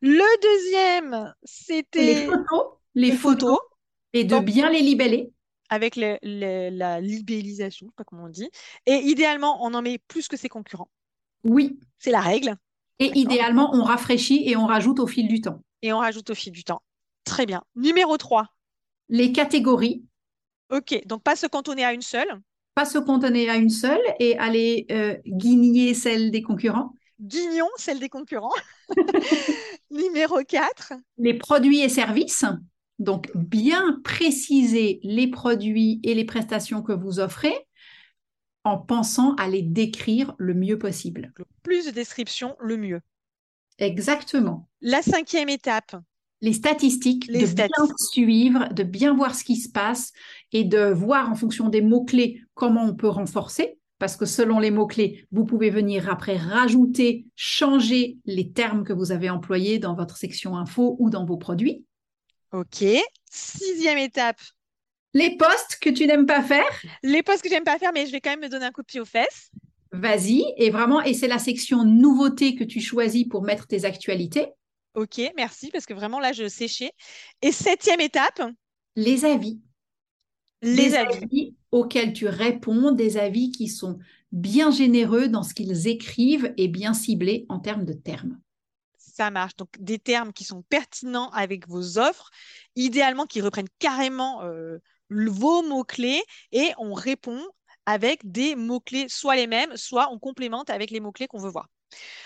[0.00, 3.58] Le deuxième, c'était les photos, les, photos,
[4.12, 5.32] et de bien les libeller.
[5.68, 8.50] Avec la libellisation, je sais pas comment on dit.
[8.86, 10.90] Et idéalement, on en met plus que ses concurrents.
[11.44, 11.78] Oui.
[11.98, 12.56] C'est la règle.
[12.98, 15.62] Et idéalement, on rafraîchit et on rajoute au fil du temps.
[15.82, 16.82] Et on rajoute au fil du temps.
[17.24, 17.62] Très bien.
[17.74, 18.46] Numéro 3.
[19.10, 20.04] Les catégories.
[20.70, 22.40] Ok, donc pas se cantonner à une seule.
[22.74, 26.94] Pas se cantonner à une seule et aller euh, guigner celle des concurrents.
[27.20, 28.54] Guignons celle des concurrents.
[29.90, 30.94] Numéro 4.
[31.18, 32.44] Les produits et services.
[33.00, 37.54] Donc, bien préciser les produits et les prestations que vous offrez
[38.64, 41.32] en pensant à les décrire le mieux possible.
[41.36, 43.00] Le plus de description, le mieux.
[43.78, 44.68] Exactement.
[44.82, 45.96] La cinquième étape,
[46.40, 50.12] les statistiques, de bien suivre, de bien voir ce qui se passe
[50.52, 53.78] et de voir en fonction des mots-clés comment on peut renforcer.
[53.98, 59.12] Parce que selon les mots-clés, vous pouvez venir après rajouter, changer les termes que vous
[59.12, 61.84] avez employés dans votre section info ou dans vos produits.
[62.52, 62.84] OK.
[63.30, 64.40] Sixième étape.
[65.12, 66.64] Les postes que tu n'aimes pas faire.
[67.02, 68.80] Les postes que j'aime pas faire, mais je vais quand même me donner un coup
[68.80, 69.50] de pied aux fesses.
[69.92, 70.44] Vas-y.
[70.56, 74.46] Et vraiment, et c'est la section nouveautés que tu choisis pour mettre tes actualités.
[74.94, 76.92] Ok, merci, parce que vraiment là, je séchais.
[77.42, 78.42] Et septième étape?
[78.96, 79.60] Les avis.
[80.62, 81.54] Les avis.
[81.72, 83.98] auxquels tu réponds, des avis qui sont
[84.32, 88.38] bien généreux dans ce qu'ils écrivent et bien ciblés en termes de termes.
[88.98, 89.56] Ça marche.
[89.56, 92.30] Donc, des termes qui sont pertinents avec vos offres,
[92.76, 94.78] idéalement qui reprennent carrément euh,
[95.10, 96.22] vos mots-clés
[96.52, 97.42] et on répond
[97.86, 101.68] avec des mots-clés, soit les mêmes, soit on complémente avec les mots-clés qu'on veut voir.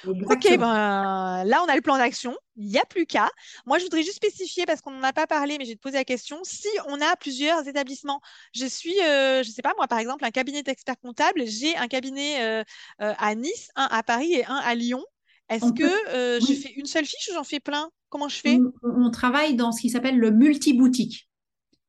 [0.06, 2.36] Ok, ben, là, on a le plan d'action.
[2.56, 3.30] Il n'y a plus qu'à.
[3.66, 6.04] Moi, je voudrais juste spécifier, parce qu'on n'en a pas parlé, mais te poser la
[6.04, 6.38] question.
[6.42, 8.20] Si on a plusieurs établissements,
[8.52, 11.76] je suis, euh, je ne sais pas, moi, par exemple, un cabinet d'experts comptables, j'ai
[11.76, 12.62] un cabinet euh,
[13.00, 15.02] euh, à Nice, un à Paris et un à Lyon.
[15.48, 17.90] Est-ce que je fais une seule fiche ou j'en fais plein?
[18.09, 18.59] Comment je fais?
[18.82, 21.28] On, travaille dans ce qui s'appelle le multi-boutique.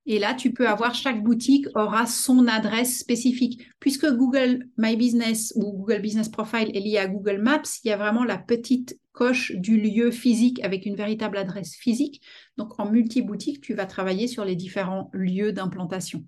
[0.07, 3.67] Et là, tu peux avoir, chaque boutique aura son adresse spécifique.
[3.79, 7.91] Puisque Google My Business ou Google Business Profile est lié à Google Maps, il y
[7.91, 12.21] a vraiment la petite coche du lieu physique avec une véritable adresse physique.
[12.57, 16.23] Donc, en multi-boutique, tu vas travailler sur les différents lieux d'implantation.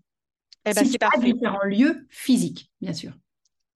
[0.65, 1.32] Eh ben, c'est parfait.
[1.32, 3.13] différents lieux physiques, bien sûr.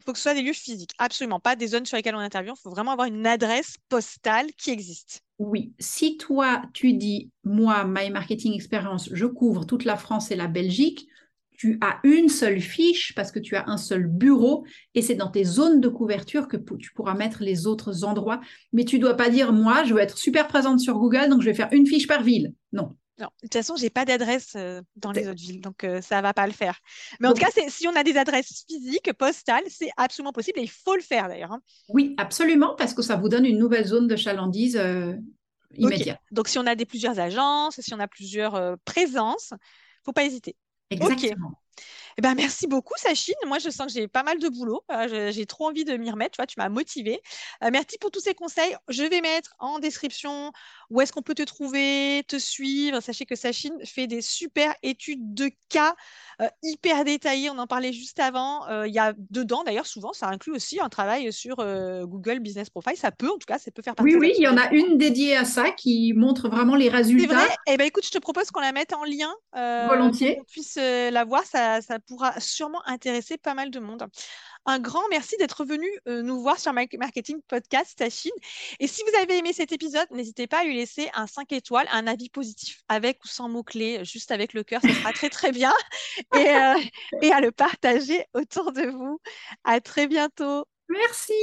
[0.01, 2.19] Il faut que ce soit des lieux physiques, absolument pas des zones sur lesquelles on
[2.19, 2.55] intervient.
[2.57, 5.21] Il faut vraiment avoir une adresse postale qui existe.
[5.37, 10.35] Oui, si toi, tu dis, moi, My Marketing Experience, je couvre toute la France et
[10.35, 11.07] la Belgique,
[11.51, 15.29] tu as une seule fiche parce que tu as un seul bureau et c'est dans
[15.29, 18.41] tes zones de couverture que tu pourras mettre les autres endroits.
[18.73, 21.45] Mais tu dois pas dire, moi, je veux être super présente sur Google, donc je
[21.45, 22.55] vais faire une fiche par ville.
[22.73, 22.95] Non.
[23.21, 26.01] Non, de toute façon, je n'ai pas d'adresse euh, dans les autres villes, donc euh,
[26.01, 26.79] ça ne va pas le faire.
[27.19, 30.63] Mais en tout cas, si on a des adresses physiques, postales, c'est absolument possible et
[30.63, 31.51] il faut le faire d'ailleurs.
[31.51, 31.61] Hein.
[31.89, 35.13] Oui, absolument, parce que ça vous donne une nouvelle zone de chalandise euh,
[35.75, 36.19] immédiate.
[36.31, 40.13] Donc, si on a des plusieurs agences, si on a plusieurs présences, il ne faut
[40.13, 40.55] pas hésiter.
[40.89, 41.53] Exactement.
[42.17, 43.35] Eh ben, merci beaucoup, Sachine.
[43.47, 44.83] Moi, je sens que j'ai pas mal de boulot.
[44.91, 46.31] Euh, j'ai trop envie de m'y remettre.
[46.31, 47.21] Tu vois, tu m'as motivée.
[47.63, 48.75] Euh, merci pour tous ces conseils.
[48.89, 50.51] Je vais mettre en description
[50.89, 52.99] où est-ce qu'on peut te trouver, te suivre.
[52.99, 55.95] Sachez que Sachine fait des super études de cas
[56.41, 57.49] euh, hyper détaillées.
[57.49, 58.67] On en parlait juste avant.
[58.83, 62.97] Il y a dedans, d'ailleurs, souvent, ça inclut aussi un travail sur Google Business Profile.
[62.97, 64.15] Ça peut, en tout cas, ça peut faire partie.
[64.15, 67.27] Oui, oui, il y en a une dédiée à ça qui montre vraiment les résultats.
[67.27, 67.55] C'est vrai?
[67.67, 69.33] Eh ben, écoute, je te propose qu'on la mette en lien.
[69.87, 70.37] Volontiers.
[70.37, 71.43] Qu'on puisse la voir.
[71.45, 74.07] Ça, ça pourra sûrement intéresser pas mal de monde.
[74.65, 78.31] Un grand merci d'être venu euh, nous voir sur Marketing Podcast Tachine.
[78.79, 81.87] Et si vous avez aimé cet épisode, n'hésitez pas à lui laisser un 5 étoiles,
[81.91, 85.51] un avis positif avec ou sans mots-clés, juste avec le cœur, ça sera très très
[85.51, 85.73] bien.
[86.35, 86.79] Et, euh,
[87.21, 89.19] et à le partager autour de vous.
[89.63, 90.65] À très bientôt.
[90.89, 91.33] Merci.